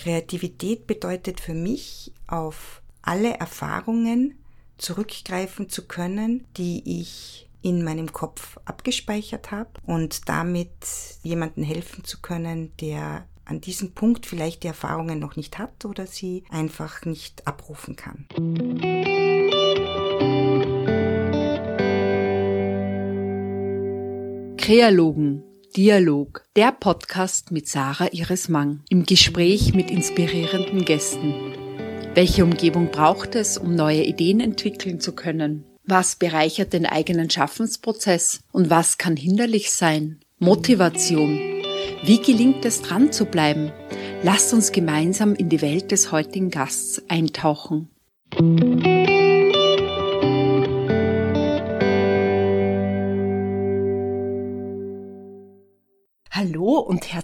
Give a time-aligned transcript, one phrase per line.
[0.00, 4.38] Kreativität bedeutet für mich, auf alle Erfahrungen
[4.78, 10.70] zurückgreifen zu können, die ich in meinem Kopf abgespeichert habe und damit
[11.22, 16.06] jemanden helfen zu können, der an diesem Punkt vielleicht die Erfahrungen noch nicht hat oder
[16.06, 18.26] sie einfach nicht abrufen kann.
[24.56, 25.42] Kreologen
[25.76, 31.32] Dialog, der Podcast mit Sarah Iris Mang im Gespräch mit inspirierenden Gästen.
[32.12, 35.64] Welche Umgebung braucht es, um neue Ideen entwickeln zu können?
[35.84, 40.18] Was bereichert den eigenen Schaffensprozess und was kann hinderlich sein?
[40.40, 41.38] Motivation.
[42.02, 43.70] Wie gelingt es dran zu bleiben?
[44.24, 47.88] Lasst uns gemeinsam in die Welt des heutigen Gasts eintauchen.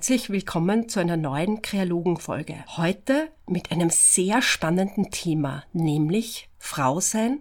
[0.06, 2.64] Herzlich willkommen zu einer neuen Kreologen-Folge.
[2.76, 7.40] Heute mit einem sehr spannenden Thema, nämlich Frau sein,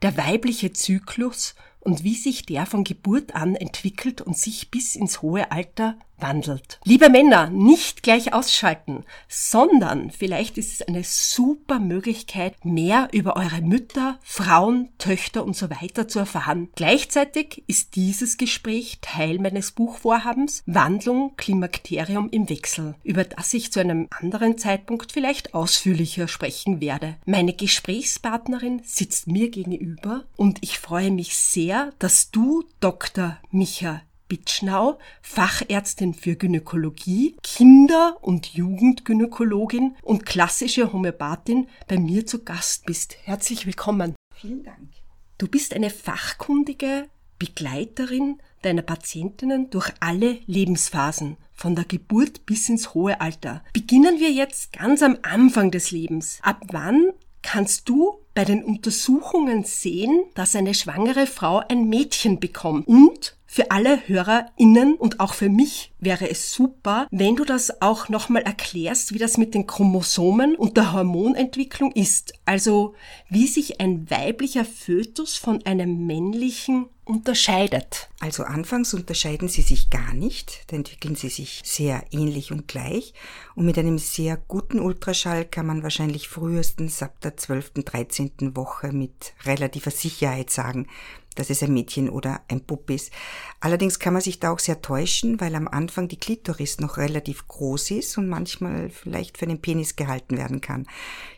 [0.00, 5.20] der weibliche Zyklus und wie sich der von Geburt an entwickelt und sich bis ins
[5.20, 6.78] hohe Alter wandelt.
[6.84, 13.60] Liebe Männer, nicht gleich ausschalten, sondern vielleicht ist es eine super Möglichkeit, mehr über eure
[13.60, 16.68] Mütter, Frauen, Töchter und so weiter zu erfahren.
[16.74, 23.80] Gleichzeitig ist dieses Gespräch Teil meines Buchvorhabens Wandlung Klimakterium im Wechsel, über das ich zu
[23.80, 27.16] einem anderen Zeitpunkt vielleicht ausführlicher sprechen werde.
[27.24, 33.38] Meine Gesprächspartnerin sitzt mir gegenüber und ich freue mich sehr, dass du, Dr.
[33.50, 42.86] Micha Bitschnau, Fachärztin für Gynäkologie, Kinder- und Jugendgynäkologin und klassische Homöopathin, bei mir zu Gast
[42.86, 43.16] bist.
[43.24, 44.14] Herzlich willkommen.
[44.34, 44.90] Vielen Dank.
[45.38, 52.94] Du bist eine fachkundige Begleiterin deiner Patientinnen durch alle Lebensphasen, von der Geburt bis ins
[52.94, 53.62] hohe Alter.
[53.72, 56.38] Beginnen wir jetzt ganz am Anfang des Lebens.
[56.42, 62.88] Ab wann kannst du bei den Untersuchungen sehen, dass eine schwangere Frau ein Mädchen bekommt
[62.88, 68.10] und für alle HörerInnen und auch für mich wäre es super, wenn du das auch
[68.10, 72.34] nochmal erklärst, wie das mit den Chromosomen und der Hormonentwicklung ist.
[72.44, 72.94] Also,
[73.30, 78.10] wie sich ein weiblicher Fötus von einem männlichen unterscheidet.
[78.18, 83.14] Also anfangs unterscheiden sie sich gar nicht, da entwickeln sie sich sehr ähnlich und gleich.
[83.54, 88.56] Und mit einem sehr guten Ultraschall kann man wahrscheinlich frühestens ab der 12., 13.
[88.56, 90.88] Woche mit relativer Sicherheit sagen,
[91.36, 93.12] dass es ein Mädchen oder ein Bub ist.
[93.60, 97.46] Allerdings kann man sich da auch sehr täuschen, weil am Anfang die Klitoris noch relativ
[97.46, 100.86] groß ist und manchmal vielleicht für den Penis gehalten werden kann.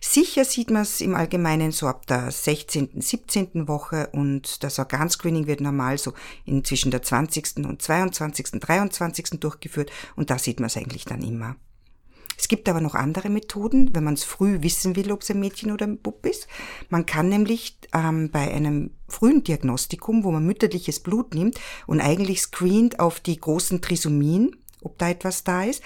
[0.01, 3.69] Sicher sieht man es im Allgemeinen so ab der 16., 17.
[3.69, 6.15] Woche und das Organscreening wird normal so
[6.45, 7.59] in zwischen der 20.
[7.67, 9.41] und 22., 23.
[9.41, 11.57] durchgeführt und da sieht man es eigentlich dann immer.
[12.39, 15.41] Es gibt aber noch andere Methoden, wenn man es früh wissen will, ob es ein
[15.41, 16.47] Mädchen oder ein Bub ist.
[16.89, 22.41] Man kann nämlich ähm, bei einem frühen Diagnostikum, wo man mütterliches Blut nimmt und eigentlich
[22.41, 25.83] screent auf die großen Trisomien, ob da etwas da ist,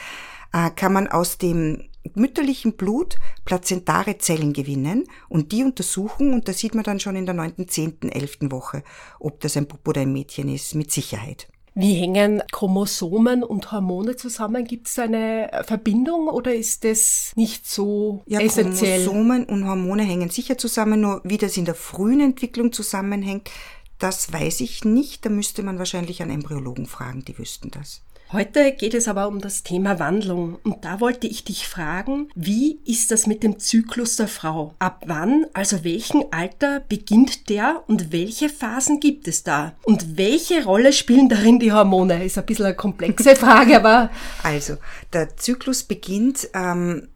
[0.52, 6.52] äh, kann man aus dem mütterlichen Blut plazentare Zellen gewinnen und die untersuchen und da
[6.52, 8.82] sieht man dann schon in der neunten, zehnten, elften Woche,
[9.18, 11.48] ob das ein Bub oder ein Mädchen ist, mit Sicherheit.
[11.74, 14.64] Wie hängen Chromosomen und Hormone zusammen?
[14.64, 19.04] Gibt es eine Verbindung oder ist das nicht so ja, essentiell?
[19.04, 23.50] Chromosomen und Hormone hängen sicher zusammen, nur wie das in der frühen Entwicklung zusammenhängt,
[23.98, 25.24] das weiß ich nicht.
[25.24, 28.02] Da müsste man wahrscheinlich einen Embryologen fragen, die wüssten das.
[28.32, 32.80] Heute geht es aber um das Thema Wandlung und da wollte ich dich fragen, wie
[32.86, 34.74] ist das mit dem Zyklus der Frau?
[34.78, 39.74] Ab wann, also welchem Alter beginnt der und welche Phasen gibt es da?
[39.82, 42.24] Und welche Rolle spielen darin die Hormone?
[42.24, 44.08] Ist ein bisschen eine komplexe Frage, aber...
[44.42, 44.76] Also,
[45.12, 47.08] der Zyklus beginnt, ähm,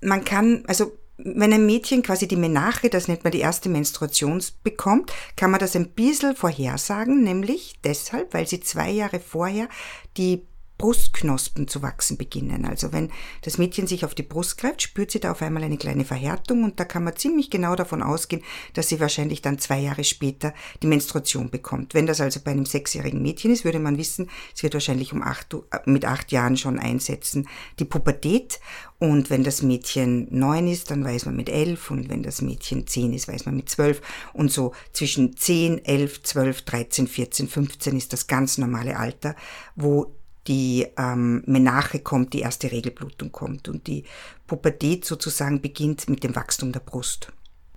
[0.00, 0.90] man kann, also
[1.24, 5.60] wenn ein Mädchen quasi die Menache, das nennt man die erste Menstruation, bekommt, kann man
[5.60, 9.68] das ein bisschen vorhersagen, nämlich deshalb, weil sie zwei Jahre vorher
[10.16, 10.46] die
[10.80, 12.64] Brustknospen zu wachsen beginnen.
[12.64, 13.10] Also wenn
[13.42, 16.64] das Mädchen sich auf die Brust greift, spürt sie da auf einmal eine kleine Verhärtung
[16.64, 20.54] und da kann man ziemlich genau davon ausgehen, dass sie wahrscheinlich dann zwei Jahre später
[20.82, 21.92] die Menstruation bekommt.
[21.92, 25.22] Wenn das also bei einem sechsjährigen Mädchen ist, würde man wissen, es wird wahrscheinlich um
[25.22, 27.46] acht, mit acht Jahren schon einsetzen,
[27.78, 28.58] die Pubertät.
[28.98, 32.86] Und wenn das Mädchen neun ist, dann weiß man mit elf und wenn das Mädchen
[32.86, 34.00] zehn ist, weiß man mit zwölf.
[34.32, 39.36] Und so zwischen zehn, elf, zwölf, dreizehn, vierzehn, fünfzehn ist das ganz normale Alter,
[39.76, 40.14] wo
[40.46, 44.04] die ähm, Menache kommt, die erste Regelblutung kommt und die
[44.46, 47.32] Pubertät sozusagen beginnt mit dem Wachstum der Brust.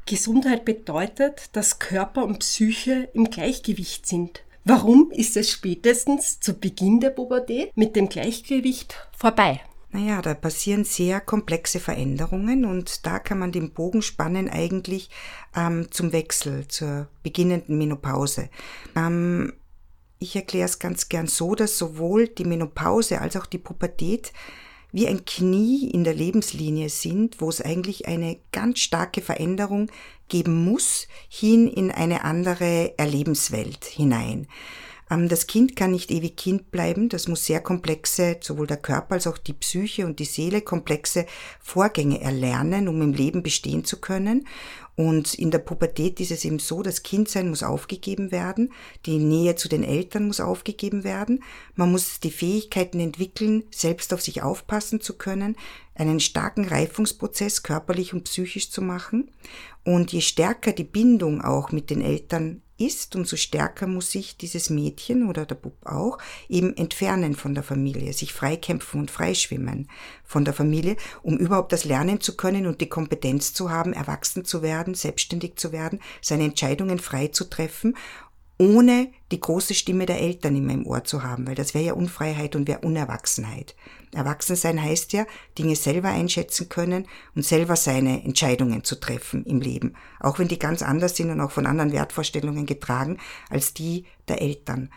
[0.06, 4.44] Gesundheit bedeutet, dass Körper und Psyche im Gleichgewicht sind.
[4.66, 9.62] Warum ist es spätestens zu Beginn der Pubertät mit dem Gleichgewicht vorbei?
[9.92, 15.10] Naja, da passieren sehr komplexe Veränderungen und da kann man den Bogen spannen eigentlich
[15.56, 18.50] ähm, zum Wechsel, zur beginnenden Menopause.
[18.96, 19.54] Ähm,
[20.24, 24.34] ich erkläre es ganz gern so, dass sowohl die Menopause als auch die Pubertät
[24.92, 29.92] wie ein Knie in der Lebenslinie sind, wo es eigentlich eine ganz starke Veränderung
[30.30, 34.48] geben muss, hin in eine andere Erlebenswelt hinein.
[35.10, 39.16] Ähm, das Kind kann nicht ewig Kind bleiben, das muss sehr komplexe, sowohl der Körper
[39.16, 41.26] als auch die Psyche und die Seele, komplexe
[41.60, 44.48] Vorgänge erlernen, um im Leben bestehen zu können.
[44.96, 48.72] Und in der Pubertät ist es eben so, das Kindsein muss aufgegeben werden,
[49.06, 51.44] die Nähe zu den Eltern muss aufgegeben werden,
[51.76, 55.56] man muss die Fähigkeiten entwickeln, selbst auf sich aufpassen zu können,
[55.96, 59.32] einen starken Reifungsprozess körperlich und psychisch zu machen.
[59.84, 64.70] Und je stärker die Bindung auch mit den Eltern ist, umso stärker muss sich dieses
[64.70, 66.18] Mädchen oder der Bub auch
[66.50, 69.90] eben entfernen von der Familie, sich freikämpfen und freischwimmen
[70.24, 74.46] von der Familie, um überhaupt das lernen zu können und die Kompetenz zu haben, erwachsen
[74.46, 77.96] zu werden, selbstständig zu werden, seine Entscheidungen frei zu treffen
[78.60, 81.94] ohne die große Stimme der Eltern in meinem Ohr zu haben, weil das wäre ja
[81.94, 83.76] Unfreiheit und wäre Unerwachsenheit.
[84.14, 85.26] Erwachsensein heißt ja,
[85.58, 90.60] Dinge selber einschätzen können und selber seine Entscheidungen zu treffen im Leben, auch wenn die
[90.60, 93.18] ganz anders sind und auch von anderen Wertvorstellungen getragen
[93.50, 94.90] als die der Eltern.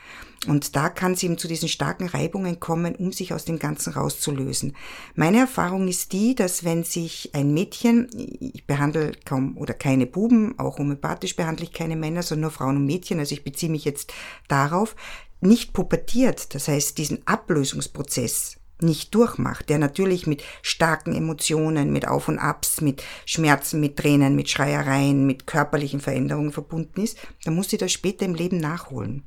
[0.47, 3.95] Und da kann es eben zu diesen starken Reibungen kommen, um sich aus dem Ganzen
[3.95, 4.77] rauszulösen.
[5.15, 10.59] Meine Erfahrung ist die, dass wenn sich ein Mädchen, ich behandle kaum oder keine Buben,
[10.59, 13.85] auch homöopathisch behandle ich keine Männer, sondern nur Frauen und Mädchen, also ich beziehe mich
[13.85, 14.13] jetzt
[14.47, 14.95] darauf,
[15.41, 22.29] nicht pubertiert, das heißt diesen Ablösungsprozess nicht durchmacht, der natürlich mit starken Emotionen, mit Auf
[22.29, 27.71] und Abs, mit Schmerzen, mit Tränen, mit Schreiereien, mit körperlichen Veränderungen verbunden ist, dann muss
[27.71, 29.25] sie das später im Leben nachholen.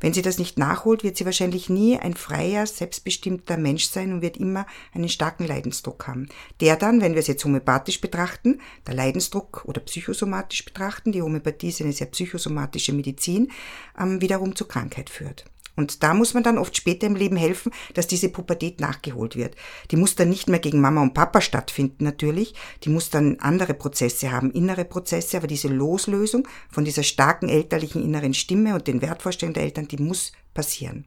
[0.00, 4.22] Wenn sie das nicht nachholt, wird sie wahrscheinlich nie ein freier, selbstbestimmter Mensch sein und
[4.22, 6.30] wird immer einen starken Leidensdruck haben.
[6.60, 11.68] Der dann, wenn wir es jetzt homöopathisch betrachten, der Leidensdruck oder psychosomatisch betrachten, die Homöopathie
[11.68, 13.52] ist eine sehr psychosomatische Medizin,
[13.98, 15.44] ähm, wiederum zur Krankheit führt.
[15.80, 19.56] Und da muss man dann oft später im Leben helfen, dass diese Pubertät nachgeholt wird.
[19.90, 22.54] Die muss dann nicht mehr gegen Mama und Papa stattfinden natürlich,
[22.84, 28.04] die muss dann andere Prozesse haben, innere Prozesse, aber diese Loslösung von dieser starken elterlichen
[28.04, 31.06] inneren Stimme und den Wertvorstellungen der Eltern, die muss passieren.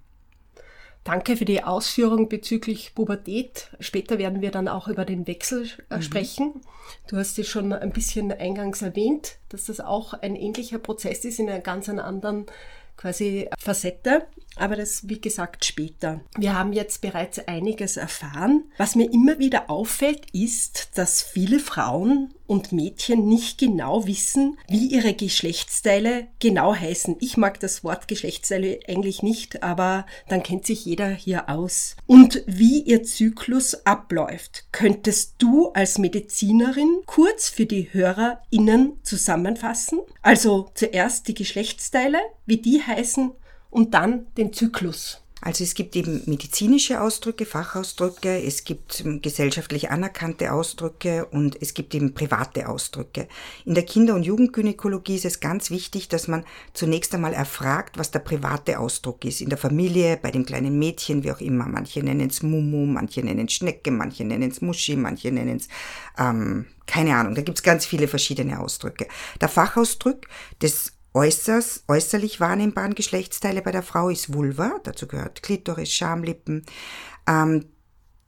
[1.03, 3.69] Danke für die Ausführung bezüglich Pubertät.
[3.79, 6.01] Später werden wir dann auch über den Wechsel äh, mhm.
[6.01, 6.61] sprechen.
[7.07, 11.37] Du hast es schon ein bisschen eingangs erwähnt, dass das auch ein ähnlicher Prozess ist
[11.39, 12.47] in einer ganz anderen
[12.97, 14.27] quasi Facette.
[14.55, 16.21] Aber das, wie gesagt, später.
[16.38, 18.65] Wir haben jetzt bereits einiges erfahren.
[18.77, 24.88] Was mir immer wieder auffällt, ist, dass viele Frauen und Mädchen nicht genau wissen, wie
[24.88, 27.17] ihre Geschlechtsteile genau heißen.
[27.19, 31.95] Ich mag das Wort Geschlechtsteile eigentlich nicht, aber dann kennt sich jeder hier aus.
[32.06, 40.01] Und wie ihr Zyklus abläuft, könntest du als Medizinerin kurz für die HörerInnen zusammenfassen?
[40.21, 43.31] Also zuerst die Geschlechtsteile, wie die heißen
[43.73, 45.19] und dann den Zyklus.
[45.45, 51.73] Also es gibt eben medizinische Ausdrücke, Fachausdrücke, es gibt ähm, gesellschaftlich anerkannte Ausdrücke und es
[51.73, 53.27] gibt eben private Ausdrücke.
[53.65, 58.11] In der Kinder- und Jugendgynäkologie ist es ganz wichtig, dass man zunächst einmal erfragt, was
[58.11, 59.41] der private Ausdruck ist.
[59.41, 61.67] In der Familie, bei dem kleinen Mädchen, wie auch immer.
[61.67, 65.67] Manche nennen es Mumu, manche nennen es Schnecke, manche nennen es Muschi, manche nennen es
[66.17, 69.07] ähm, keine Ahnung, da gibt's ganz viele verschiedene Ausdrücke.
[69.42, 70.27] Der Fachausdruck
[70.61, 76.65] des Äußers, äußerlich wahrnehmbaren Geschlechtsteile bei der Frau ist Vulva, dazu gehört Klitoris, Schamlippen.
[77.27, 77.65] Ähm,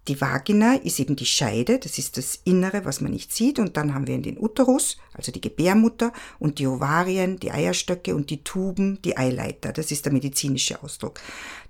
[0.07, 3.57] die Vagina ist eben die Scheide, das ist das Innere, was man nicht sieht.
[3.57, 8.29] Und dann haben wir den Uterus, also die Gebärmutter, und die Ovarien, die Eierstöcke und
[8.29, 9.73] die Tuben, die Eileiter.
[9.73, 11.19] Das ist der medizinische Ausdruck.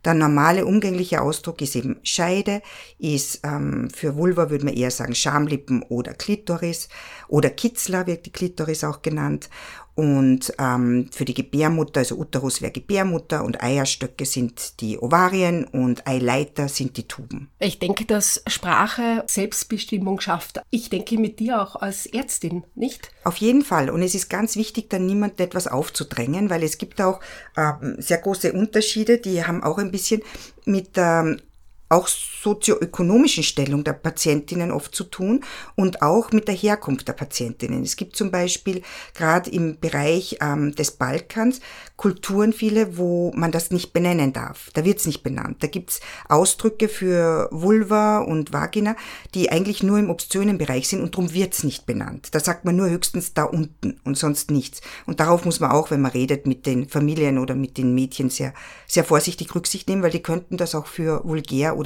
[0.05, 2.61] Der normale umgängliche Ausdruck ist eben Scheide,
[2.99, 6.89] ist ähm, für Vulva würde man eher sagen Schamlippen oder Klitoris
[7.27, 9.49] oder Kitzler wird die Klitoris auch genannt.
[9.95, 16.05] Und ähm, für die Gebärmutter, also Uterus wäre Gebärmutter und Eierstöcke sind die Ovarien und
[16.05, 17.49] Eileiter sind die Tuben.
[17.59, 20.61] Ich denke, dass Sprache Selbstbestimmung schafft.
[20.69, 23.09] Ich denke mit dir auch als Ärztin, nicht?
[23.23, 23.89] Auf jeden Fall.
[23.89, 27.21] Und es ist ganz wichtig, dann niemandem etwas aufzudrängen, weil es gibt auch
[27.55, 30.21] ähm, sehr große Unterschiede, die haben auch ein bisschen
[30.65, 31.39] mit ähm,
[31.89, 35.43] auch sozioökonomischen Stellung der Patientinnen oft zu tun
[35.75, 37.83] und auch mit der Herkunft der Patientinnen.
[37.83, 38.81] Es gibt zum Beispiel
[39.13, 41.59] gerade im Bereich ähm, des Balkans
[41.95, 44.69] Kulturen viele, wo man das nicht benennen darf.
[44.73, 45.63] Da wird es nicht benannt.
[45.63, 48.95] Da gibt's Ausdrücke für Vulva und Vagina,
[49.33, 52.29] die eigentlich nur im obszönen Bereich sind und darum wird's nicht benannt.
[52.31, 54.81] Da sagt man nur höchstens da unten und sonst nichts.
[55.05, 58.29] Und darauf muss man auch, wenn man redet mit den Familien oder mit den Mädchen,
[58.29, 58.53] sehr,
[58.87, 61.84] sehr vorsichtig Rücksicht nehmen, weil die könnten das auch für vulgär oder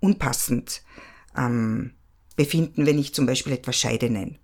[0.00, 0.82] unpassend
[1.36, 1.92] ähm,
[2.36, 4.36] befinden, wenn ich zum Beispiel etwas Scheide nenne.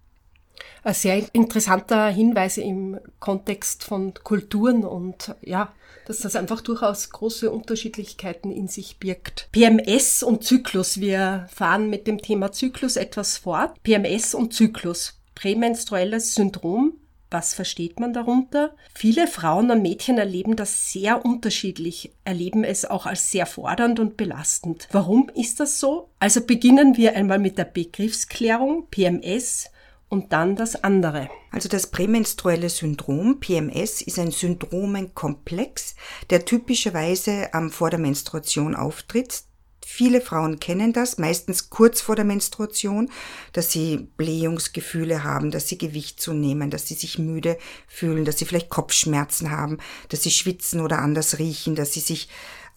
[0.82, 5.72] Ein sehr interessanter Hinweis im Kontext von Kulturen und ja,
[6.06, 9.48] dass das einfach durchaus große Unterschiedlichkeiten in sich birgt.
[9.52, 11.00] PMS und Zyklus.
[11.00, 13.80] Wir fahren mit dem Thema Zyklus etwas fort.
[13.82, 15.20] PMS und Zyklus.
[15.34, 16.94] Prämenstruelles Syndrom.
[17.30, 18.74] Was versteht man darunter?
[18.92, 24.16] Viele Frauen und Mädchen erleben das sehr unterschiedlich, erleben es auch als sehr fordernd und
[24.16, 24.88] belastend.
[24.90, 26.10] Warum ist das so?
[26.18, 29.70] Also beginnen wir einmal mit der Begriffsklärung PMS
[30.08, 31.30] und dann das andere.
[31.52, 35.94] Also das prämenstruelle Syndrom, PMS, ist ein Syndromenkomplex,
[36.30, 39.44] der typischerweise vor der Menstruation auftritt.
[39.84, 43.10] Viele Frauen kennen das, meistens kurz vor der Menstruation,
[43.52, 47.58] dass sie Blähungsgefühle haben, dass sie Gewicht zunehmen, dass sie sich müde
[47.88, 52.28] fühlen, dass sie vielleicht Kopfschmerzen haben, dass sie schwitzen oder anders riechen, dass sie sich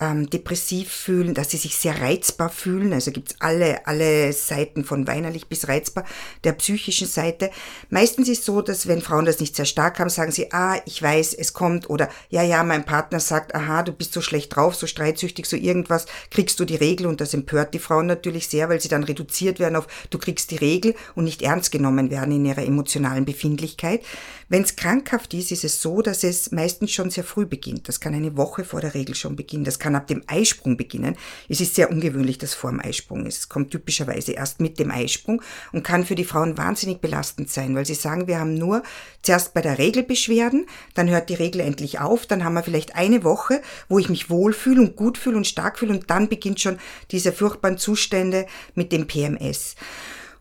[0.03, 2.91] ähm, depressiv fühlen, dass sie sich sehr reizbar fühlen.
[2.93, 6.03] Also gibt's alle, alle Seiten von weinerlich bis reizbar
[6.43, 7.51] der psychischen Seite.
[7.89, 11.01] Meistens ist so, dass wenn Frauen das nicht sehr stark haben, sagen sie, ah, ich
[11.01, 14.75] weiß, es kommt oder ja, ja, mein Partner sagt, aha, du bist so schlecht drauf,
[14.75, 18.67] so streitsüchtig, so irgendwas, kriegst du die Regel und das empört die Frauen natürlich sehr,
[18.69, 22.35] weil sie dann reduziert werden auf, du kriegst die Regel und nicht ernst genommen werden
[22.35, 24.01] in ihrer emotionalen Befindlichkeit.
[24.49, 27.87] Wenn es krankhaft ist, ist es so, dass es meistens schon sehr früh beginnt.
[27.87, 29.63] Das kann eine Woche vor der Regel schon beginnen.
[29.63, 31.15] Das kann ab dem Eisprung beginnen.
[31.49, 33.37] Es ist sehr ungewöhnlich, dass vor dem Eisprung ist.
[33.37, 37.75] Es kommt typischerweise erst mit dem Eisprung und kann für die Frauen wahnsinnig belastend sein,
[37.75, 38.83] weil sie sagen, wir haben nur
[39.21, 42.95] zuerst bei der Regel Beschwerden, dann hört die Regel endlich auf, dann haben wir vielleicht
[42.95, 46.59] eine Woche, wo ich mich wohlfühle und gut fühle und stark fühle und dann beginnt
[46.59, 46.79] schon
[47.11, 48.45] diese furchtbaren Zustände
[48.75, 49.75] mit dem PMS.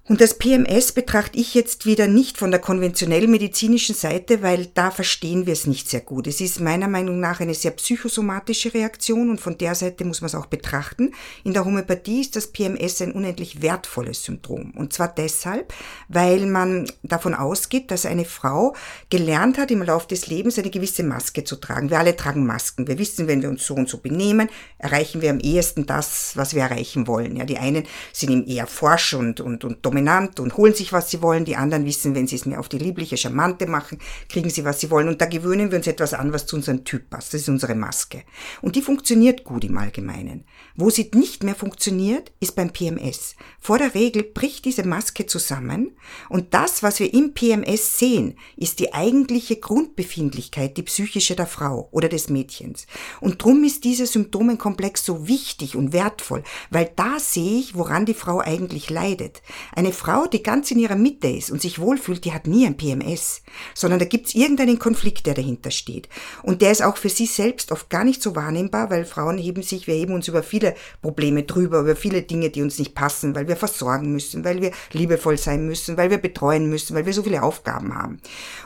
[0.09, 4.91] Und das PMS betrachte ich jetzt wieder nicht von der konventionell medizinischen Seite, weil da
[4.91, 6.27] verstehen wir es nicht sehr gut.
[6.27, 10.27] Es ist meiner Meinung nach eine sehr psychosomatische Reaktion und von der Seite muss man
[10.27, 11.13] es auch betrachten.
[11.45, 14.73] In der Homöopathie ist das PMS ein unendlich wertvolles Syndrom.
[14.73, 15.73] Und zwar deshalb,
[16.09, 18.75] weil man davon ausgeht, dass eine Frau
[19.09, 21.91] gelernt hat, im Laufe des Lebens eine gewisse Maske zu tragen.
[21.91, 22.89] Wir alle tragen Masken.
[22.89, 26.55] Wir wissen, wenn wir uns so und so benehmen, erreichen wir am ehesten das, was
[26.55, 27.37] wir erreichen wollen.
[27.37, 31.11] Ja, die einen sind eben eher forsch und, und, und dominant und holen sich, was
[31.11, 31.45] sie wollen.
[31.45, 34.81] Die anderen wissen, wenn sie es mir auf die liebliche, charmante machen, kriegen sie, was
[34.81, 35.09] sie wollen.
[35.09, 37.35] Und da gewöhnen wir uns etwas an, was zu unserem Typ passt.
[37.35, 38.23] Das ist unsere Maske.
[38.63, 40.45] Und die funktioniert gut im Allgemeinen.
[40.75, 43.37] Wo sie nicht mehr funktioniert, ist beim PMS.
[43.61, 45.93] Vor der Regel bricht diese Maske zusammen
[46.29, 51.89] und das, was wir im PMS sehen, ist die eigentliche Grundbefindlichkeit, die psychische der Frau
[51.91, 52.87] oder des Mädchens.
[53.21, 58.15] Und drum ist dieser Symptomenkomplex so wichtig und wertvoll, weil da sehe ich, woran die
[58.15, 59.43] Frau eigentlich leidet.
[59.83, 62.77] Eine Frau, die ganz in ihrer Mitte ist und sich wohlfühlt, die hat nie ein
[62.77, 63.43] PMS,
[63.75, 66.09] sondern da gibt's irgendeinen Konflikt, der dahinter steht.
[66.45, 69.65] Und der ist auch für sie selbst oft gar nicht so wahrnehmbar, weil Frauen heben
[69.65, 73.35] sich, wir heben uns über viele Probleme drüber, über viele Dinge, die uns nicht passen,
[73.35, 77.13] weil wir versorgen müssen, weil wir liebevoll sein müssen, weil wir betreuen müssen, weil wir
[77.13, 78.21] so viele Aufgaben haben.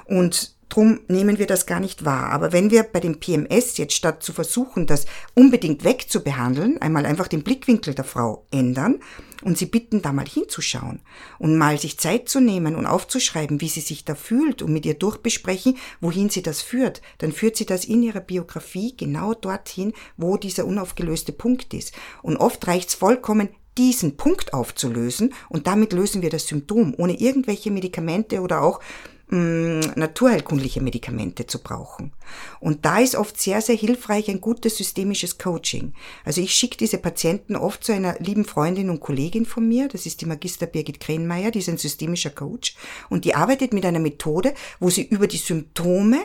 [0.05, 2.31] Und Drum nehmen wir das gar nicht wahr.
[2.31, 7.29] Aber wenn wir bei dem PMS jetzt statt zu versuchen, das unbedingt wegzubehandeln, einmal einfach
[7.29, 9.01] den Blickwinkel der Frau ändern
[9.43, 11.01] und sie bitten, da mal hinzuschauen
[11.39, 14.85] und mal sich Zeit zu nehmen und aufzuschreiben, wie sie sich da fühlt und mit
[14.85, 19.93] ihr durchbesprechen, wohin sie das führt, dann führt sie das in ihrer Biografie genau dorthin,
[20.17, 21.93] wo dieser unaufgelöste Punkt ist.
[22.23, 27.71] Und oft reicht's vollkommen, diesen Punkt aufzulösen und damit lösen wir das Symptom, ohne irgendwelche
[27.71, 28.81] Medikamente oder auch
[29.29, 32.13] mh, naturheilkundliche Medikamente zu brauchen.
[32.61, 35.95] Und da ist oft sehr, sehr hilfreich ein gutes systemisches Coaching.
[36.25, 40.07] Also ich schicke diese Patienten oft zu einer lieben Freundin und Kollegin von mir, das
[40.07, 42.77] ist die Magister Birgit Krenmeier, die ist ein systemischer Coach
[43.09, 46.19] und die arbeitet mit einer Methode, wo sie über die Symptome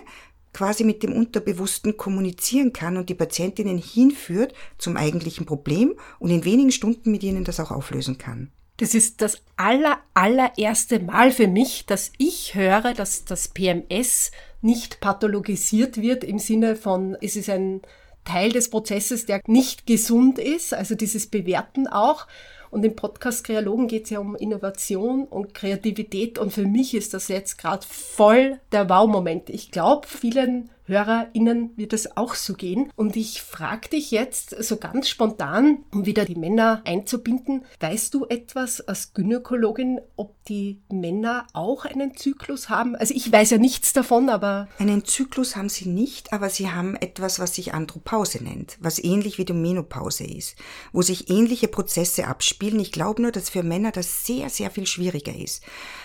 [0.54, 6.44] quasi mit dem Unterbewussten kommunizieren kann und die Patientinnen hinführt zum eigentlichen Problem und in
[6.44, 8.52] wenigen Stunden mit ihnen das auch auflösen kann.
[8.82, 14.32] Das ist das aller, allererste Mal für mich, dass ich höre, dass das PMS
[14.64, 17.82] nicht pathologisiert wird im Sinne von, es ist ein
[18.26, 22.26] Teil des Prozesses, der nicht gesund ist, also dieses Bewerten auch.
[22.72, 27.14] Und im Podcast Kreologen geht es ja um Innovation und Kreativität und für mich ist
[27.14, 29.52] das jetzt gerade voll der Wow-Moment.
[29.52, 32.92] Ich glaube, vielen HörerInnen wird es auch so gehen.
[32.96, 38.26] Und ich frage dich jetzt so ganz spontan, um wieder die Männer einzubinden, weißt du
[38.26, 42.96] etwas als Gynäkologin, ob die Männer auch einen Zyklus haben?
[42.96, 44.68] Also ich weiß ja nichts davon, aber...
[44.78, 49.38] Einen Zyklus haben sie nicht, aber sie haben etwas, was sich Andropause nennt, was ähnlich
[49.38, 50.56] wie die Menopause ist,
[50.92, 52.80] wo sich ähnliche Prozesse abspielen.
[52.80, 55.64] Ich glaube nur, dass für Männer das sehr, sehr viel schwieriger ist,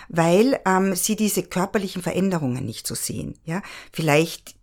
[0.09, 3.35] weil ähm, sie diese körperlichen Veränderungen nicht so sehen.
[3.45, 3.63] Ja,
[3.93, 4.55] vielleicht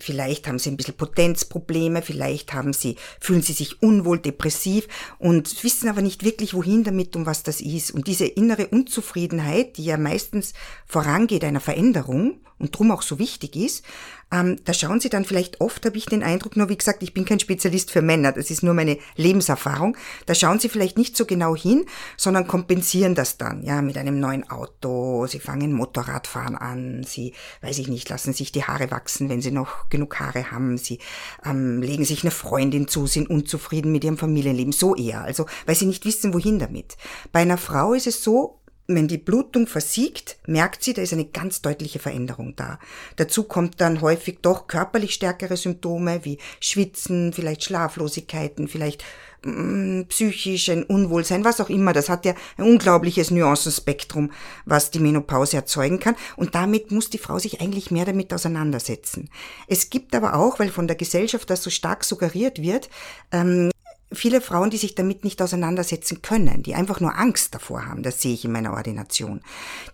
[0.00, 4.88] Vielleicht haben sie ein bisschen Potenzprobleme, vielleicht haben sie, fühlen sie sich unwohl, depressiv
[5.18, 7.90] und wissen aber nicht wirklich, wohin damit und was das ist.
[7.92, 10.54] Und diese innere Unzufriedenheit, die ja meistens
[10.86, 13.84] vorangeht einer Veränderung und drum auch so wichtig ist,
[14.32, 17.14] ähm, da schauen Sie dann vielleicht oft, habe ich den Eindruck, nur wie gesagt, ich
[17.14, 19.96] bin kein Spezialist für Männer, das ist nur meine Lebenserfahrung,
[20.26, 21.84] da schauen Sie vielleicht nicht so genau hin,
[22.16, 27.78] sondern kompensieren das dann, ja, mit einem neuen Auto, Sie fangen Motorradfahren an, Sie, weiß
[27.78, 30.98] ich nicht, lassen sich die Haare wachsen, wenn Sie noch genug Haare haben, Sie
[31.44, 35.74] ähm, legen sich eine Freundin zu, sind unzufrieden mit Ihrem Familienleben, so eher, also weil
[35.74, 36.96] Sie nicht wissen, wohin damit.
[37.32, 41.24] Bei einer Frau ist es so, wenn die Blutung versiegt, merkt sie, da ist eine
[41.24, 42.78] ganz deutliche Veränderung da.
[43.16, 49.04] Dazu kommt dann häufig doch körperlich stärkere Symptome wie Schwitzen, vielleicht Schlaflosigkeiten, vielleicht
[49.44, 51.92] mm, psychisch ein Unwohlsein, was auch immer.
[51.92, 54.32] Das hat ja ein unglaubliches Nuancenspektrum,
[54.64, 56.16] was die Menopause erzeugen kann.
[56.36, 59.30] Und damit muss die Frau sich eigentlich mehr damit auseinandersetzen.
[59.68, 62.90] Es gibt aber auch, weil von der Gesellschaft das so stark suggeriert wird,
[63.30, 63.70] ähm,
[64.12, 68.20] viele Frauen, die sich damit nicht auseinandersetzen können, die einfach nur Angst davor haben, das
[68.20, 69.40] sehe ich in meiner Ordination.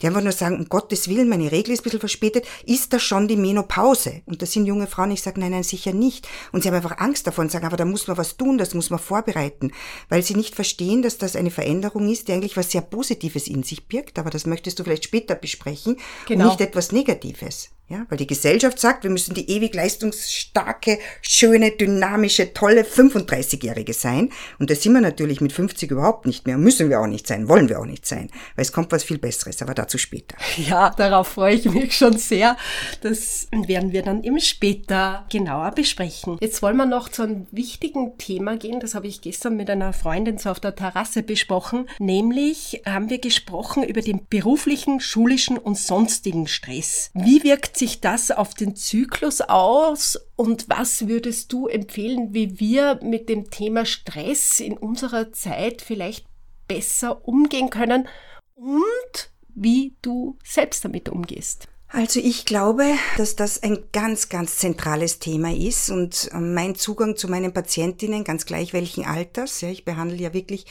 [0.00, 3.02] Die einfach nur sagen, um Gottes Willen, meine Regel ist ein bisschen verspätet, ist das
[3.02, 4.22] schon die Menopause?
[4.26, 6.28] Und das sind junge Frauen, ich sage, nein, nein, sicher nicht.
[6.52, 8.74] Und sie haben einfach Angst davor und sagen, aber da muss man was tun, das
[8.74, 9.72] muss man vorbereiten,
[10.08, 13.62] weil sie nicht verstehen, dass das eine Veränderung ist, die eigentlich was sehr Positives in
[13.62, 15.96] sich birgt, aber das möchtest du vielleicht später besprechen
[16.26, 16.44] genau.
[16.44, 17.70] und nicht etwas Negatives.
[17.88, 24.30] Ja, weil die Gesellschaft sagt, wir müssen die ewig leistungsstarke, schöne, dynamische, tolle 35-Jährige sein.
[24.58, 26.58] Und das sind wir natürlich mit 50 überhaupt nicht mehr.
[26.58, 28.28] Müssen wir auch nicht sein, wollen wir auch nicht sein.
[28.56, 30.36] Weil es kommt was viel Besseres, aber dazu später.
[30.66, 32.56] Ja, darauf freue ich mich schon sehr.
[33.02, 36.38] Das werden wir dann eben später genauer besprechen.
[36.40, 38.80] Jetzt wollen wir noch zu einem wichtigen Thema gehen.
[38.80, 41.88] Das habe ich gestern mit einer Freundin so auf der Terrasse besprochen.
[42.00, 47.10] Nämlich haben wir gesprochen über den beruflichen, schulischen und sonstigen Stress.
[47.14, 53.00] Wie wirkt sich das auf den Zyklus aus und was würdest du empfehlen, wie wir
[53.02, 56.26] mit dem Thema Stress in unserer Zeit vielleicht
[56.68, 58.08] besser umgehen können
[58.54, 61.68] und wie du selbst damit umgehst?
[61.88, 62.84] Also ich glaube,
[63.16, 68.44] dass das ein ganz, ganz zentrales Thema ist und mein Zugang zu meinen Patientinnen, ganz
[68.44, 70.66] gleich welchen Alters, ja, ich behandle ja wirklich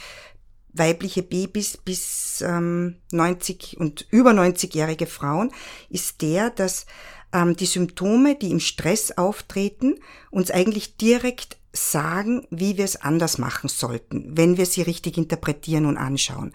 [0.78, 5.52] weibliche Babys bis ähm, 90 und über 90-jährige Frauen,
[5.88, 6.86] ist der, dass
[7.32, 9.96] ähm, die Symptome, die im Stress auftreten,
[10.30, 15.86] uns eigentlich direkt sagen, wie wir es anders machen sollten, wenn wir sie richtig interpretieren
[15.86, 16.52] und anschauen.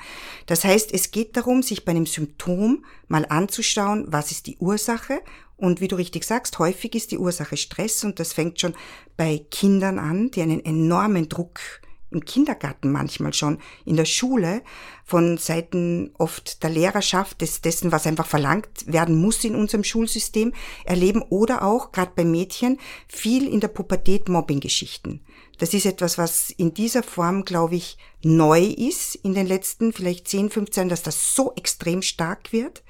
[0.47, 5.21] Das heißt, es geht darum, sich bei einem Symptom mal anzuschauen, was ist die Ursache
[5.57, 8.73] und wie du richtig sagst, häufig ist die Ursache Stress und das fängt schon
[9.15, 11.59] bei Kindern an, die einen enormen Druck
[12.11, 14.61] im Kindergarten manchmal schon, in der Schule,
[15.05, 20.53] von Seiten oft der Lehrerschaft, des, dessen, was einfach verlangt werden muss in unserem Schulsystem,
[20.85, 25.21] erleben oder auch, gerade bei Mädchen, viel in der Pubertät Mobbing-Geschichten.
[25.57, 30.27] Das ist etwas, was in dieser Form, glaube ich, neu ist in den letzten vielleicht
[30.27, 32.83] 10, 15 Jahren, dass das so extrem stark wird.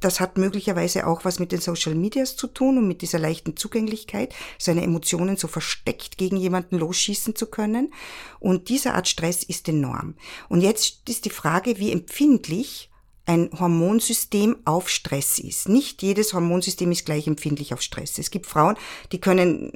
[0.00, 3.56] Das hat möglicherweise auch was mit den Social Medias zu tun und mit dieser leichten
[3.56, 7.92] Zugänglichkeit, seine Emotionen so versteckt gegen jemanden losschießen zu können.
[8.38, 10.14] Und diese Art Stress ist enorm.
[10.48, 12.90] Und jetzt ist die Frage, wie empfindlich
[13.26, 15.68] ein Hormonsystem auf Stress ist.
[15.68, 18.18] Nicht jedes Hormonsystem ist gleich empfindlich auf Stress.
[18.18, 18.76] Es gibt Frauen,
[19.12, 19.72] die können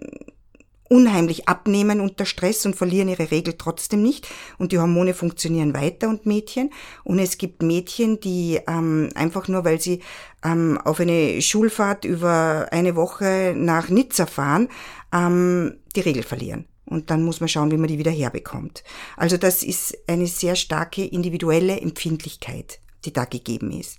[0.89, 6.09] unheimlich abnehmen unter Stress und verlieren ihre Regel trotzdem nicht und die Hormone funktionieren weiter
[6.09, 6.71] und Mädchen.
[7.05, 10.01] Und es gibt Mädchen, die ähm, einfach nur, weil sie
[10.45, 14.69] ähm, auf eine Schulfahrt über eine Woche nach Nizza fahren,
[15.13, 16.67] ähm, die Regel verlieren.
[16.87, 18.83] Und dann muss man schauen, wie man die wieder herbekommt.
[19.17, 23.99] Also das ist eine sehr starke individuelle Empfindlichkeit, die da gegeben ist.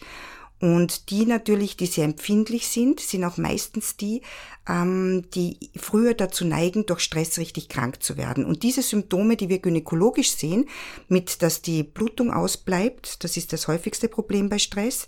[0.60, 4.22] Und die natürlich, die sehr empfindlich sind, sind auch meistens die,
[4.68, 8.46] ähm, die früher dazu neigen, durch Stress richtig krank zu werden.
[8.46, 10.68] Und diese Symptome, die wir gynäkologisch sehen,
[11.08, 15.08] mit dass die Blutung ausbleibt, das ist das häufigste Problem bei Stress,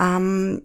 [0.00, 0.62] ähm,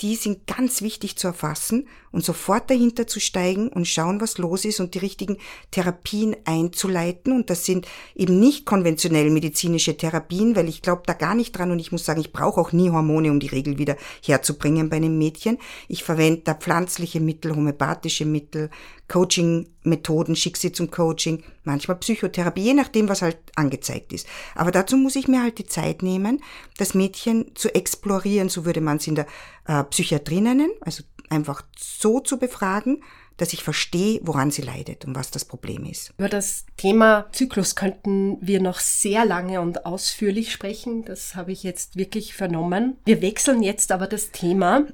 [0.00, 4.64] die sind ganz wichtig zu erfassen und sofort dahinter zu steigen und schauen, was los
[4.64, 5.38] ist und die richtigen
[5.70, 7.32] Therapien einzuleiten.
[7.32, 11.70] Und das sind eben nicht konventionell medizinische Therapien, weil ich glaube da gar nicht dran
[11.70, 14.96] und ich muss sagen, ich brauche auch nie Hormone, um die Regel wieder herzubringen bei
[14.96, 15.58] einem Mädchen.
[15.88, 18.70] Ich verwende da pflanzliche Mittel, homöopathische Mittel,
[19.08, 24.26] Coaching-Methoden, schicke sie zum Coaching, manchmal Psychotherapie, je nachdem, was halt angezeigt ist.
[24.54, 26.42] Aber dazu muss ich mir halt die Zeit nehmen,
[26.78, 29.26] das Mädchen zu explorieren, so würde man es in der
[29.66, 33.02] äh, Psychiatrie nennen, also einfach so zu befragen,
[33.36, 36.12] dass ich verstehe, woran sie leidet und was das Problem ist.
[36.18, 41.04] Über das Thema Zyklus könnten wir noch sehr lange und ausführlich sprechen.
[41.04, 42.96] Das habe ich jetzt wirklich vernommen.
[43.04, 44.84] Wir wechseln jetzt aber das Thema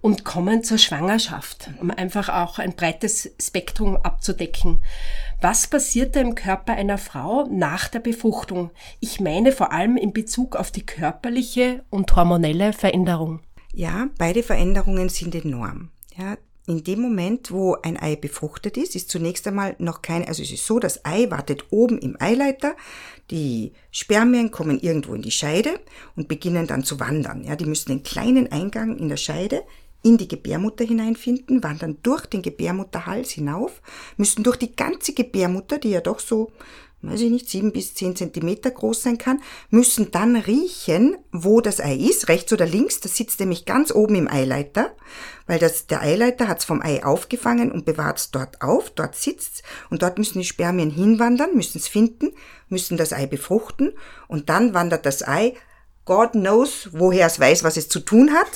[0.00, 4.82] und kommen zur Schwangerschaft, um einfach auch ein breites Spektrum abzudecken.
[5.40, 8.70] Was passiert da im Körper einer Frau nach der Befruchtung?
[8.98, 13.40] Ich meine vor allem in Bezug auf die körperliche und hormonelle Veränderung.
[13.78, 15.90] Ja, beide Veränderungen sind enorm.
[16.16, 16.36] Ja,
[16.66, 20.50] in dem Moment, wo ein Ei befruchtet ist, ist zunächst einmal noch kein, also es
[20.50, 22.74] ist so, das Ei wartet oben im Eileiter,
[23.30, 25.78] die Spermien kommen irgendwo in die Scheide
[26.16, 27.44] und beginnen dann zu wandern.
[27.44, 29.62] Ja, die müssen den kleinen Eingang in der Scheide
[30.02, 33.80] in die Gebärmutter hineinfinden, wandern durch den Gebärmutterhals hinauf,
[34.16, 36.50] müssen durch die ganze Gebärmutter, die ja doch so,
[37.02, 41.80] weiß ich nicht, sieben bis zehn Zentimeter groß sein kann, müssen dann riechen, wo das
[41.80, 44.96] Ei ist, rechts oder links, das sitzt nämlich ganz oben im Eileiter,
[45.46, 50.02] weil das, der Eileiter hat's vom Ei aufgefangen und bewahrt's dort auf, dort sitzt's und
[50.02, 52.32] dort müssen die Spermien hinwandern, müssen es finden,
[52.68, 53.92] müssen das Ei befruchten
[54.26, 55.54] und dann wandert das Ei
[56.04, 58.48] God knows, woher es weiß, was es zu tun hat,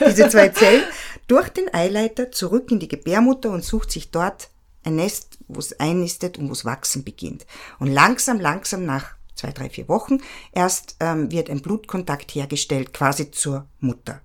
[0.08, 0.82] diese zwei Zellen,
[1.28, 4.48] durch den Eileiter zurück in die Gebärmutter und sucht sich dort
[4.88, 7.46] ein Nest, wo es einnistet und wo es wachsen beginnt.
[7.78, 10.18] Und langsam, langsam nach zwei, drei, vier Wochen
[10.52, 14.20] erst ähm, wird ein Blutkontakt hergestellt, quasi zur Mutter.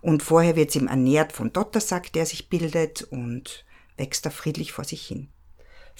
[0.00, 3.64] Und vorher wird sie ihm ernährt vom Dottersack, der sich bildet und
[3.96, 5.31] wächst da friedlich vor sich hin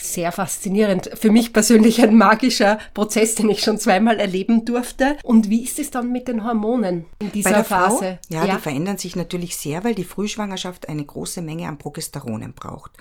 [0.03, 1.11] sehr faszinierend.
[1.15, 5.17] Für mich persönlich ein magischer Prozess, den ich schon zweimal erleben durfte.
[5.23, 8.19] Und wie ist es dann mit den Hormonen in dieser Bei der Phase?
[8.29, 11.79] Frau, ja, ja, die verändern sich natürlich sehr, weil die Frühschwangerschaft eine große Menge an
[11.79, 12.93] Progesteronen braucht.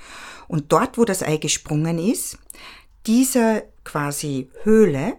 [0.48, 2.38] Und dort, wo das Ei gesprungen ist,
[3.08, 5.18] diese quasi Höhle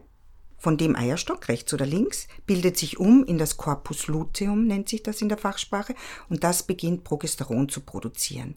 [0.62, 5.02] von dem Eierstock, rechts oder links, bildet sich um in das Corpus luteum, nennt sich
[5.02, 5.96] das in der Fachsprache,
[6.28, 8.54] und das beginnt Progesteron zu produzieren.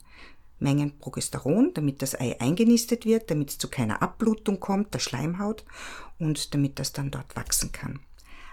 [0.60, 5.66] Mengen Progesteron, damit das Ei eingenistet wird, damit es zu keiner Abblutung kommt, der Schleimhaut
[6.20, 8.00] und damit das dann dort wachsen kann.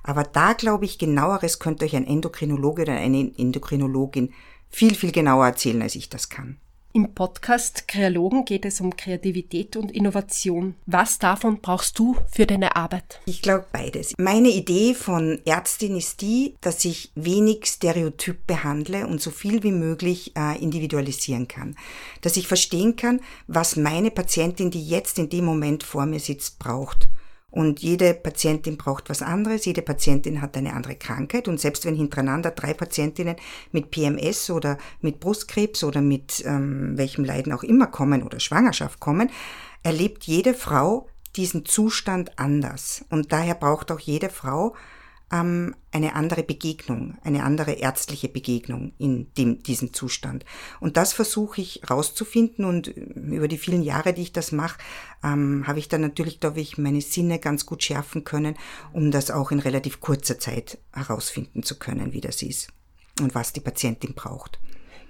[0.02, 4.32] Aber da glaube ich, genaueres könnte euch ein Endokrinologe oder eine Endokrinologin
[4.68, 6.58] viel, viel genauer erzählen, als ich das kann.
[6.94, 10.74] Im Podcast Kreologen geht es um Kreativität und Innovation.
[10.84, 13.18] Was davon brauchst du für deine Arbeit?
[13.24, 14.12] Ich glaube beides.
[14.18, 19.72] Meine Idee von Ärztin ist die, dass ich wenig stereotyp behandle und so viel wie
[19.72, 21.76] möglich äh, individualisieren kann.
[22.20, 26.58] Dass ich verstehen kann, was meine Patientin, die jetzt in dem Moment vor mir sitzt,
[26.58, 27.08] braucht.
[27.52, 31.94] Und jede Patientin braucht was anderes, jede Patientin hat eine andere Krankheit und selbst wenn
[31.94, 33.36] hintereinander drei Patientinnen
[33.72, 39.00] mit PMS oder mit Brustkrebs oder mit ähm, welchem Leiden auch immer kommen oder Schwangerschaft
[39.00, 39.28] kommen,
[39.82, 43.04] erlebt jede Frau diesen Zustand anders.
[43.10, 44.74] Und daher braucht auch jede Frau
[45.32, 50.44] ähm, eine andere Begegnung, eine andere ärztliche Begegnung in dem, diesem Zustand.
[50.80, 54.78] Und das versuche ich rauszufinden und über die vielen Jahre, die ich das mache,
[55.24, 58.56] ähm, habe ich dann natürlich, glaube ich, meine Sinne ganz gut schärfen können,
[58.92, 62.68] um das auch in relativ kurzer Zeit herausfinden zu können, wie das ist
[63.20, 64.60] und was die Patientin braucht.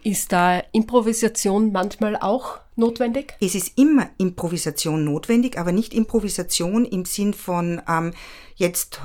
[0.04, 3.34] Ist da Improvisation manchmal auch notwendig?
[3.40, 8.12] Es ist immer Improvisation notwendig, aber nicht Improvisation im Sinn von ähm,
[8.56, 9.00] jetzt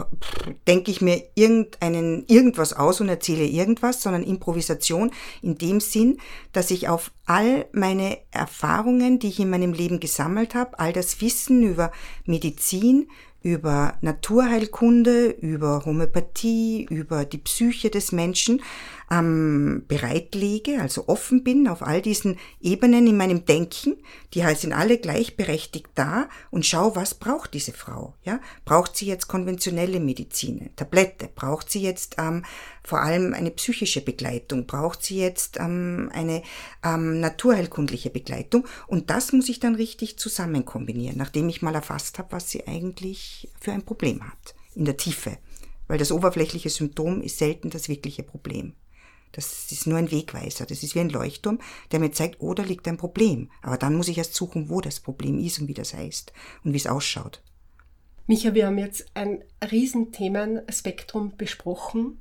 [0.66, 5.12] denke ich mir irgendeinen irgendwas aus und erzähle irgendwas, sondern Improvisation
[5.44, 6.18] in dem Sinn,
[6.52, 11.22] dass ich auf all meine Erfahrungen, die ich in meinem Leben gesammelt habe, all das
[11.22, 11.92] Wissen über
[12.26, 13.08] Medizin,
[13.44, 18.62] über Naturheilkunde, über Homöopathie, über die Psyche des Menschen
[19.10, 23.98] ähm, bereitlege, also offen bin auf all diesen Ebenen in meinem Denken,
[24.34, 28.16] die halt sind alle gleichberechtigt da und schau, was braucht diese Frau?
[28.24, 31.30] Ja, braucht sie jetzt konventionelle Medizin, Tablette?
[31.34, 32.44] Braucht sie jetzt ähm,
[32.84, 34.68] vor allem eine psychische Begleitung?
[34.68, 36.44] Braucht sie jetzt ähm, eine
[36.84, 38.68] ähm, naturheilkundliche Begleitung?
[38.88, 42.68] Und das muss ich dann richtig zusammen kombinieren, nachdem ich mal erfasst habe, was sie
[42.68, 45.38] eigentlich für ein Problem hat in der Tiefe.
[45.88, 48.74] Weil das oberflächliche Symptom ist selten das wirkliche Problem.
[49.32, 50.66] Das ist nur ein Wegweiser.
[50.66, 51.60] Das ist wie ein Leuchtturm,
[51.92, 53.50] der mir zeigt, oh, da liegt ein Problem.
[53.62, 56.74] Aber dann muss ich erst suchen, wo das Problem ist und wie das heißt und
[56.74, 57.42] wie es ausschaut.
[58.26, 62.20] Micha, wir haben jetzt ein Riesenthemenspektrum besprochen.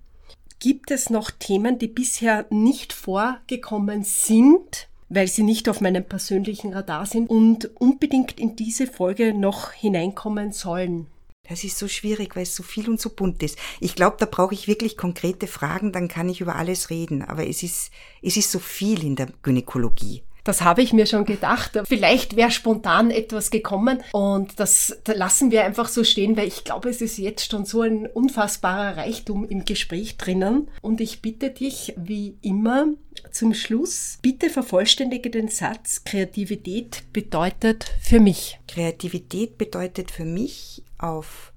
[0.58, 6.72] Gibt es noch Themen, die bisher nicht vorgekommen sind, weil sie nicht auf meinem persönlichen
[6.72, 11.08] Radar sind und unbedingt in diese Folge noch hineinkommen sollen?
[11.48, 13.58] Das ist so schwierig, weil es so viel und so bunt ist.
[13.80, 17.22] Ich glaube, da brauche ich wirklich konkrete Fragen, dann kann ich über alles reden.
[17.22, 17.90] Aber es ist,
[18.22, 20.22] es ist so viel in der Gynäkologie.
[20.46, 21.72] Das habe ich mir schon gedacht.
[21.88, 26.62] Vielleicht wäre spontan etwas gekommen und das, das lassen wir einfach so stehen, weil ich
[26.62, 30.68] glaube, es ist jetzt schon so ein unfassbarer Reichtum im Gespräch drinnen.
[30.82, 32.86] Und ich bitte dich, wie immer,
[33.32, 38.60] zum Schluss, bitte vervollständige den Satz, Kreativität bedeutet für mich.
[38.68, 41.52] Kreativität bedeutet für mich, auf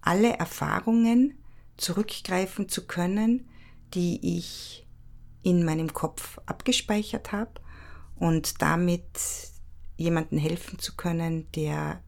[0.00, 1.38] alle Erfahrungen
[1.76, 3.48] zurückgreifen zu können,
[3.94, 4.86] die ich
[5.42, 7.60] in meinem Kopf abgespeichert habe
[8.16, 9.04] und damit
[9.96, 12.02] jemanden helfen zu können, der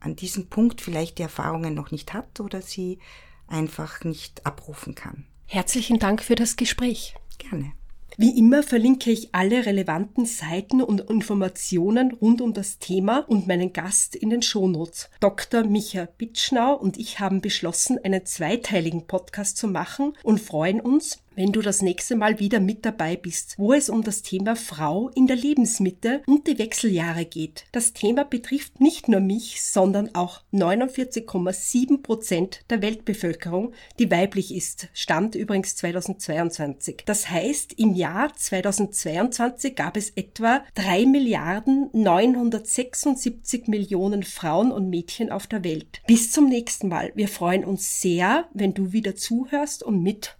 [0.00, 2.98] an diesem Punkt vielleicht die Erfahrungen noch nicht hat oder sie
[3.46, 5.26] einfach nicht abrufen kann.
[5.46, 7.14] Herzlichen Dank für das Gespräch.
[7.38, 7.72] Gerne.
[8.20, 13.72] Wie immer verlinke ich alle relevanten Seiten und Informationen rund um das Thema und meinen
[13.72, 15.08] Gast in den Shownotes.
[15.20, 15.62] Dr.
[15.62, 21.52] Micha Bitschnau und ich haben beschlossen, einen zweiteiligen Podcast zu machen und freuen uns, wenn
[21.52, 25.28] du das nächste Mal wieder mit dabei bist, wo es um das Thema Frau in
[25.28, 27.64] der Lebensmitte und die Wechseljahre geht.
[27.70, 34.88] Das Thema betrifft nicht nur mich, sondern auch 49,7 Prozent der Weltbevölkerung, die weiblich ist.
[34.92, 37.04] Stand übrigens 2022.
[37.06, 45.30] Das heißt, im Jahr 2022 gab es etwa 3 Milliarden 976 Millionen Frauen und Mädchen
[45.30, 46.00] auf der Welt.
[46.08, 47.12] Bis zum nächsten Mal.
[47.14, 50.36] Wir freuen uns sehr, wenn du wieder zuhörst und mit